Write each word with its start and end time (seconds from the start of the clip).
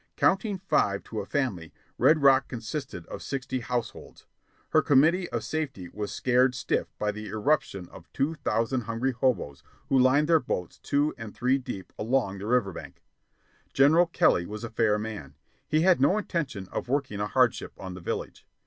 Counting 0.15 0.57
five 0.57 1.03
to 1.03 1.19
a 1.19 1.27
family, 1.27 1.71
Red 1.99 2.23
Rock 2.23 2.47
consisted 2.47 3.05
of 3.05 3.21
sixty 3.21 3.59
households. 3.59 4.25
Her 4.71 4.81
committee 4.81 5.29
of 5.29 5.43
safety 5.43 5.89
was 5.89 6.11
scared 6.11 6.55
stiff 6.55 6.87
by 6.97 7.11
the 7.11 7.27
eruption 7.27 7.87
of 7.89 8.11
two 8.11 8.33
thousand 8.33 8.85
hungry 8.85 9.11
hoboes 9.11 9.61
who 9.89 9.99
lined 9.99 10.27
their 10.27 10.39
boats 10.39 10.79
two 10.79 11.13
and 11.19 11.35
three 11.35 11.59
deep 11.59 11.93
along 11.99 12.39
the 12.39 12.47
river 12.47 12.73
bank. 12.73 13.03
General 13.73 14.07
Kelly 14.07 14.47
was 14.47 14.63
a 14.63 14.71
fair 14.71 14.97
man. 14.97 15.35
He 15.67 15.81
had 15.81 16.01
no 16.01 16.17
intention 16.17 16.67
of 16.71 16.89
working 16.89 17.19
a 17.19 17.27
hardship 17.27 17.73
on 17.77 17.93
the 17.93 18.01
village. 18.01 18.47